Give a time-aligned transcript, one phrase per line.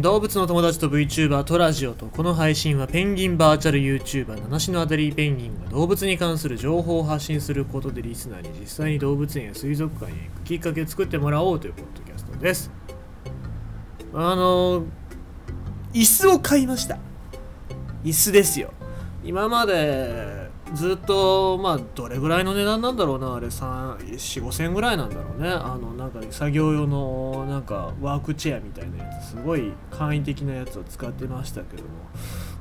[0.00, 12.70] 動物の友達と VTuber とラジオとこの配信はペンギンバーチャル YouTuber 七種のアデリーペンギンが動物に関する情報を発信することでリスナーに実際に動物園や水族館へ行くきっかけを作ってもらおうというポッドキャストです。
[14.14, 14.84] あの
[15.92, 16.98] 椅子を買いました。
[18.02, 18.72] 椅子ですよ。
[19.22, 20.41] 今まで
[20.74, 25.48] ずっとまあどれぐらいの値段なんだろうなあれ45000円ぐらいなんだろうね。
[25.48, 31.88] あのなんか作業用のなんかワークチェアみたいなやつすごい簡易的なやつを使ってましたけども。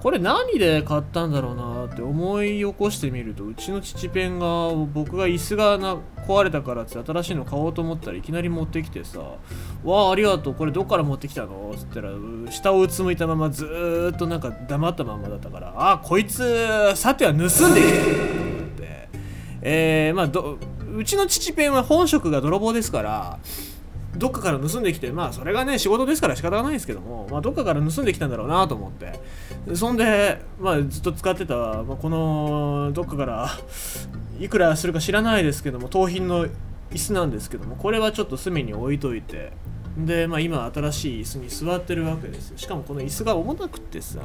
[0.00, 9.18] これ何で買ったんだろうなって思い起こしてみるとうちの父ペンが僕が椅子がな壊れたからって新しいの買おうと思ったらいきなり持ってきてさ
[9.82, 12.10] 「わあありがとうこれどっから持ってきたの?」っつったら
[12.50, 17.74] 下をうつむいたままずーっとなんか黙ったままだったから「ああこいつさては盗んできてる」
[18.38, 19.08] と思って
[19.62, 20.58] えー、まあど
[20.96, 23.38] うちの父ペンは本職が泥棒ですから
[24.18, 29.20] どっかから盗んできてまあそれがね仕事ですから仕方がないですけども、まあ、どっかから盗んできたんだろうなと思って。
[29.74, 33.50] そんで、まあ、ずっと使ってた、まあ、このどっかから
[34.40, 36.46] いくらするか知らないですけども盗品の
[36.90, 39.52] 椅子なんですけどもこれはちょっと隅に置いといて。
[39.98, 42.58] で、まあ、今新しい椅子に座ってるわけですよ。
[42.58, 44.20] しかもこの椅子が重たくってさ。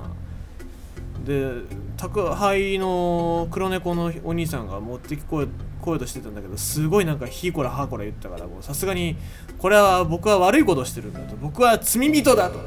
[1.25, 1.62] で
[1.96, 5.48] 宅配の黒猫のお兄さんが持ってきこえ
[5.84, 9.17] こようとしてたんだけどすごいなんかひこらはこら言ったからもうさすがに
[9.58, 11.36] これは僕は悪いことしてるんだと。
[11.36, 12.59] 僕は罪人だと。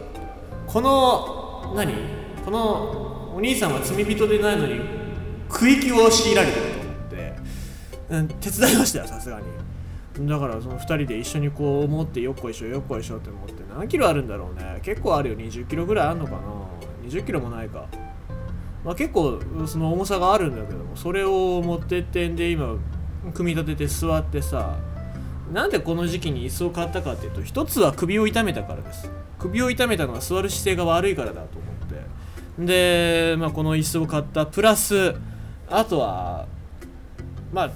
[0.67, 1.95] この何？
[2.45, 4.81] このお兄さんは罪人でないのに
[5.49, 7.37] 区域を強いられてると思って、
[8.11, 10.29] うん、手伝いましたよさすがに。
[10.29, 14.81] だからその2人で一緒にこう持ってよっこいしょよっこいしょって思って何キロあるんだろうね。
[14.83, 15.37] 結構あるよ。
[15.37, 16.39] 20キロぐらいあるのかな。
[17.09, 17.87] 20キロもないか。
[18.85, 22.77] まあ、結構その重さがあるんだけどもそれを持ってってんで今
[23.33, 24.79] 組み立てて座ってさ
[25.53, 29.11] なんでこの時期に椅子を買ったかっていうと一つは首を痛めたからです。
[29.39, 31.73] 首を痛めたのは座る姿勢が悪いからだと思
[32.65, 32.67] って。
[33.33, 34.47] で、まあ、この椅子を買った。
[34.47, 35.15] プラス
[35.69, 36.47] あとは
[37.53, 37.71] まあ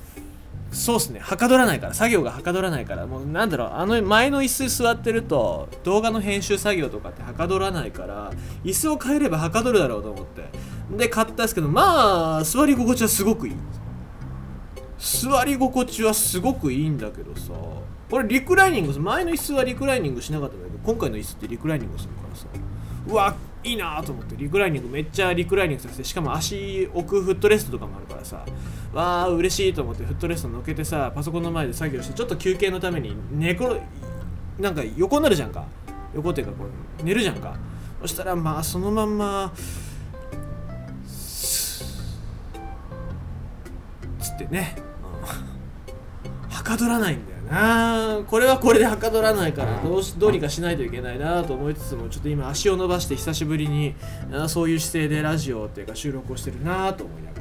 [0.72, 1.20] そうっすね。
[1.20, 1.94] はかどらないから。
[1.94, 3.06] 作業がはかどらないから。
[3.06, 3.70] もうなんだろう。
[3.72, 8.32] あの前の椅子座ってると動画の編集作業とかってはかどらないから
[8.64, 10.48] 椅子を変えればはかどるだろうと思って。
[10.96, 13.54] で買ったんですけどまあ座り心地はすごくいい。
[15.00, 17.52] 座り心地はすごくいいんだけどさ。
[18.10, 22.46] これリクライニング前の椅子はリクライニングしなかったんだけど今回の椅子ってリクライニングするからさ。
[23.08, 23.34] うわ
[23.64, 24.36] いいなと思って。
[24.36, 26.04] リクライニングめっちゃリクライニングさせて。
[26.04, 28.44] しかも足置くフットレストとかもあるからさ。
[28.92, 33.80] わあ嬉しいと思ってフットレスト乗っけてさパソコンの前で作業してちょっと休憩のために寝転
[34.58, 35.64] なんか横になるじゃんか。
[36.14, 36.64] 横っていうかこ
[37.00, 37.56] う寝るじゃんか。
[38.00, 39.52] そしたらまあそのまんま
[44.18, 44.74] つってね、
[46.70, 53.96] かどらないんだよなこれはこれではかどらないからどうしどうにかしないといけないなと思いつつもちょっと今足を伸ばして久しぶりに
[54.46, 57.40] そういう姿勢でラジオっていうか収録をしてるなと思いなが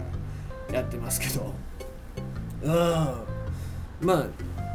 [0.72, 1.54] らやってますけど
[2.64, 4.26] うんま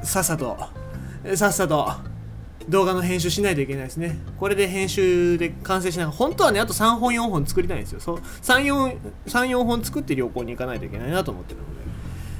[0.03, 0.57] あさっさと
[1.35, 1.91] さっさと
[2.69, 4.17] 動画の編集しないといけないですね。
[4.39, 8.01] これで編集で完成しながら、本当はね、あと3本4本作りたいんですよ。
[8.01, 11.75] そう3、4、3、4本作って旅行に行かないといけないなと思ってるので。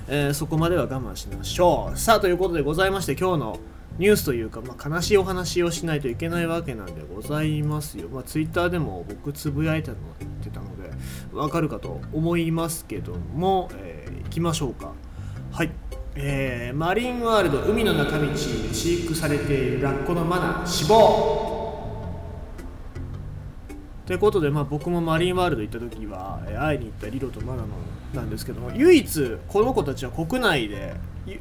[0.09, 1.99] えー、そこまでは我慢しましょう。
[1.99, 3.59] さあ、ということでございまして、今日の
[3.99, 8.09] ニュースというか、まあ、悲しいお話をしないといけないわけなんでございますよ。
[8.09, 10.91] まあ、ツイッターでも僕つぶやいたの言ってたので、
[11.33, 14.93] わかるかと思いますけども、えー、行きましょうか。
[15.53, 15.71] はい。
[16.17, 21.54] えー、マリンワールド海の中道で飼育されているラッコのマナ死亡
[24.07, 27.69] ということで、まあ、僕もマリンワールド行った時は、え会いに行ったリロとマナの
[28.15, 30.95] なんですけども唯一この子たちは国内で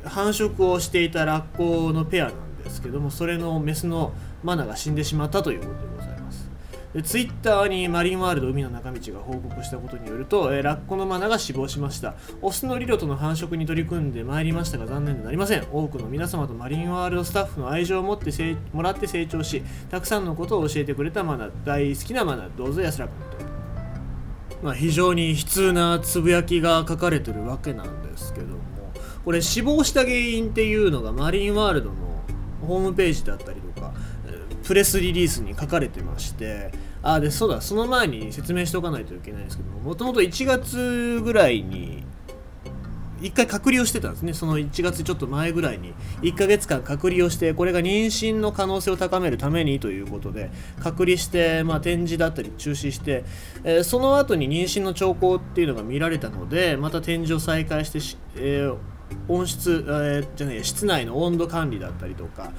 [0.06, 4.14] 繁殖をしていたラッコのペアなんですけどもそれのメスの
[4.44, 5.93] マナが死んでしまったということで。
[7.02, 12.14] ツイッターにマリンワールド海の中道が報告したことによると、えラッコのマナが死亡しました。
[12.44, 15.66] オスのリロとの繁殖に取り組んでまいりましたが残念でなりません。
[15.72, 18.32] 多くの皆様とマリンワールドスタッフの愛情を持って
[18.74, 23.54] もらって成長したくさんのことを教えてくれたマナ大好きなマナどうぞ安らかにと。
[24.62, 28.64] まあ、非常に悲痛なつぶやきが書かれてるわけなんですけども。
[29.26, 31.96] これ死亡した原因っていうのがマリンワールドの
[32.68, 33.94] ホームページだったりとか
[34.64, 36.72] プレスリリースに書かれてまして
[37.02, 42.04] あでそうだその前に説明しておかないといけないんですけどもともと1月ぐらいに
[43.24, 44.34] 1回隔離をしてたんですね。
[44.34, 45.94] その1月ちょっと前ぐらいに
[46.24, 50.52] 1ヶ月間隔離をしてこれが妊娠の可能性を高めるためにということで
[50.82, 53.24] 隔離して、まあ、展示だったり中止して、
[53.64, 58.78] えー、その後に妊娠の兆候っていうのが見られたのでまた展示を再開してしえー、
[59.30, 62.52] 温室、えー、じゃない室内の温度管理だったりとか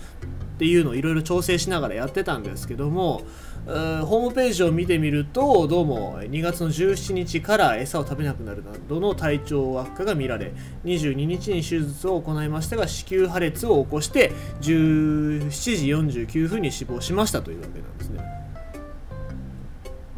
[0.55, 3.23] っていうのをいろいろ調整しながらやってたんですけども
[3.67, 10.53] ホームページを見てみるとどうも2月の17日から餌を食べなくなるなどの体調悪化が見られ
[10.85, 18.25] 22日に手術を行いましたが子宮破裂を起こして17時49分に死亡しましたというわけなんですね。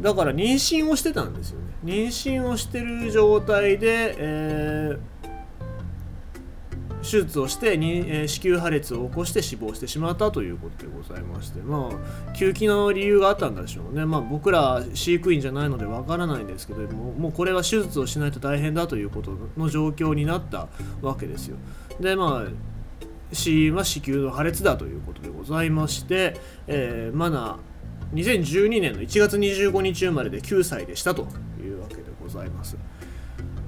[0.01, 1.65] だから妊娠をしてたんですよね。
[1.83, 5.26] 妊娠をしてる状態で、えー
[7.09, 20.67] 手術をしてに、えー、子宮破裂を起こして死亡してしまったということでございましてまあ休憩の理由があったんでしょうねまあ僕ら飼育員じゃないのでわからないんですけどももうこれは手術をしないと大変だということの状況になった
[21.01, 21.57] わけですよ
[21.99, 22.51] でまあ
[23.33, 27.59] 死因は子宮の破裂だということでございまして、えー、マナ
[28.13, 31.27] 2012年の1月25日生まれで9歳でしたと
[31.61, 32.77] いうわけでございます。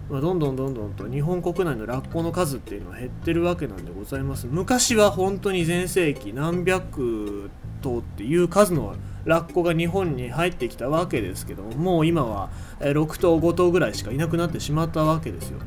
[0.09, 4.47] まあ、どんどんどんどんと日本国内のラッコの数っていうのは減ってるわけなんでございます。
[4.49, 7.51] 昔は本当に全盛期何百
[7.81, 8.95] 頭っていう数の
[9.25, 15.59] ラッコが日本に入ってきたわけですけどももう今は6頭5頭ぐらいしかいなくなってしまったわけですよ。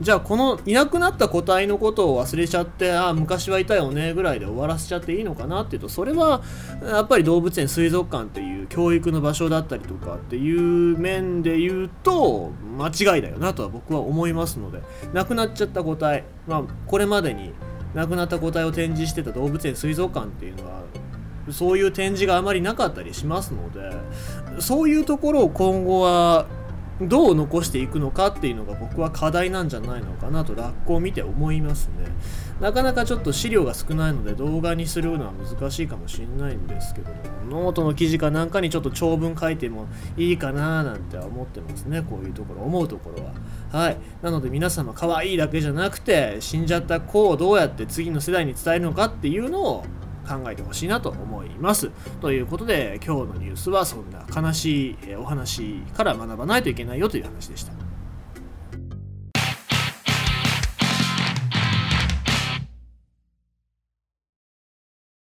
[0.00, 6.42] じゃあこのいなくなった個体のことを忘れちゃってああ昔はいたよねぐらいで終わらせちゃっていいのかなっていうとそれは
[6.82, 14.80] やっぱり動物園水族館っていう教育の場所だったりとかっていう面で言うと間違いだよなとは僕は思いますので
[15.12, 17.52] 亡くなっちゃった個体まあこれまでに
[17.94, 20.80] 亡くなった個体を展示してた動物園水族館っていうのは
[21.50, 26.46] そういう展示があまりなかったりしますのでそういうところを今後は
[27.02, 32.06] どう残していくのかっていうのが僕は課題なんじゃないのかなとラッコを見て思いますね。
[32.60, 37.16] なかなかちょっと資料が少ないので動画にするのは難しいかもしれないんですけども
[37.48, 39.88] ノートの記事かなんかにちょっと長文書いても
[40.18, 43.32] いいかななんて思ってますねこういうところ思うところは。
[43.72, 43.96] はい。
[44.20, 49.84] なので皆様可愛いだけじゃなくて死んじゃった子をどうやって次の世代に伝えるのかっていうのを
[50.30, 51.90] 考えてほしいなと思います。
[52.20, 57.79] ということで今日のニュースはそんな悲しいお話から学ばないといけないよという話でした。